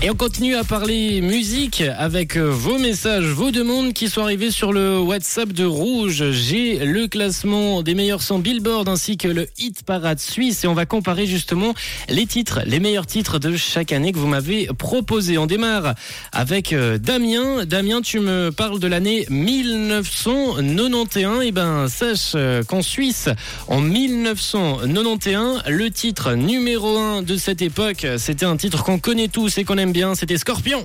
[0.00, 4.52] Et on continue à parler musique avec euh, vos messages, vos demandes qui sont arrivés
[4.52, 6.30] sur le WhatsApp de Rouge.
[6.30, 10.74] J'ai le classement des meilleurs sons Billboard ainsi que le hit parade suisse et on
[10.74, 11.74] va comparer justement
[12.08, 15.36] les titres, les meilleurs titres de chaque année que vous m'avez proposé.
[15.36, 15.96] On démarre
[16.30, 17.64] avec euh, Damien.
[17.64, 21.42] Damien, tu me parles de l'année 1991.
[21.42, 23.30] Et ben, sache euh, qu'en Suisse,
[23.66, 29.58] en 1991, le titre numéro 1 de cette époque, c'était un titre qu'on connaît tous
[29.58, 30.84] et qu'on aime bien, c'était Scorpion.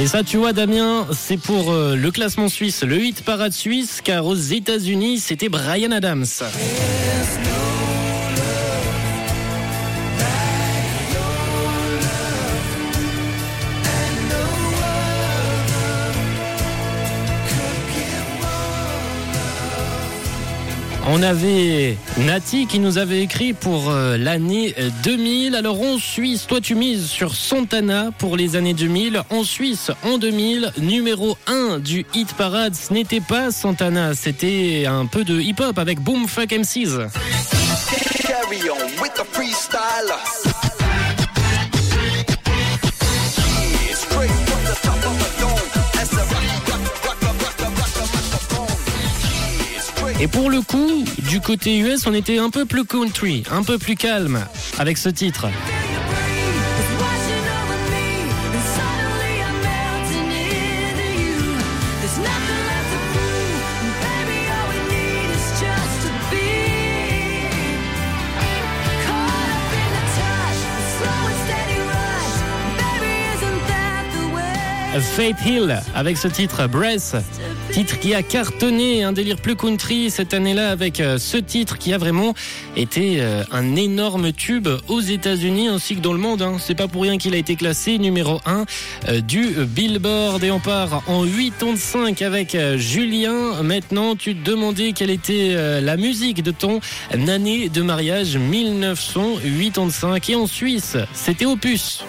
[0.00, 4.00] Et ça, tu vois, Damien, c'est pour euh, le classement suisse, le 8 parade suisse,
[4.02, 6.24] car aux États-Unis, c'était Brian Adams.
[21.12, 25.56] On avait Nati qui nous avait écrit pour euh, l'année 2000.
[25.56, 29.22] Alors en Suisse, toi tu mises sur Santana pour les années 2000.
[29.30, 35.06] En Suisse, en 2000, numéro 1 du hit parade, ce n'était pas Santana, c'était un
[35.06, 37.08] peu de hip-hop avec Boom Fuck MCs.
[40.46, 40.49] On.
[50.20, 53.78] Et pour le coup, du côté US, on était un peu plus country, un peu
[53.78, 54.44] plus calme
[54.78, 55.46] avec ce titre.
[74.98, 77.14] Faith Hill avec ce titre Breath,
[77.70, 81.92] titre qui a cartonné un délire plus country cette année-là avec euh, ce titre qui
[81.92, 82.34] a vraiment
[82.76, 86.42] été euh, un énorme tube aux États-Unis ainsi que dans le monde.
[86.42, 86.56] hein.
[86.58, 88.64] C'est pas pour rien qu'il a été classé numéro 1
[89.08, 93.62] euh, du Billboard et on part en 85 avec Julien.
[93.62, 96.80] Maintenant, tu te demandais quelle était la musique de ton
[97.12, 102.02] année de mariage 1985 et en Suisse, c'était Opus.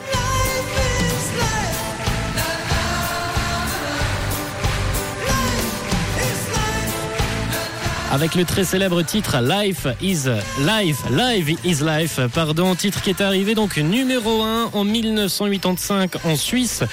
[8.11, 10.25] Avec le très célèbre titre Life is
[10.59, 16.35] Life, Live is Life, pardon, titre qui est arrivé donc numéro 1 en 1985 en
[16.35, 16.83] Suisse.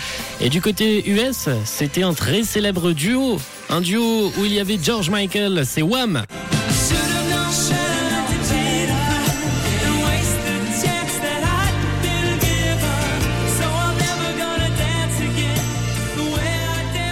[0.41, 4.79] Et du côté US, c'était un très célèbre duo, un duo où il y avait
[4.81, 6.23] George Michael, c'est Wham.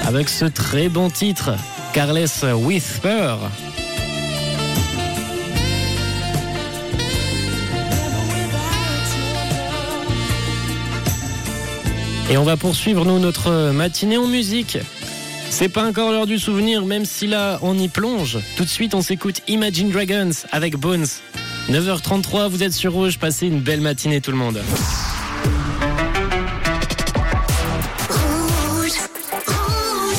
[0.06, 1.50] Avec ce très bon titre,
[1.92, 3.34] Careless Whisper.
[12.28, 14.78] Et on va poursuivre, nous, notre matinée en musique.
[15.48, 18.38] C'est pas encore l'heure du souvenir, même si là, on y plonge.
[18.56, 21.06] Tout de suite, on s'écoute Imagine Dragons avec Bones.
[21.70, 24.60] 9h33, vous êtes sur Rouge, passez une belle matinée tout le monde.
[28.08, 28.90] Rouge,
[29.46, 30.16] rouge.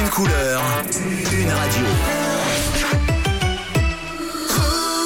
[0.00, 0.62] Une couleur,
[1.32, 2.23] une radio.